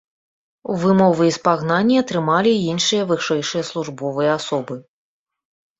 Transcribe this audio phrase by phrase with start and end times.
[0.83, 4.75] Вымовы і спагнанні атрымалі іншыя вышэйшыя службовыя асобы.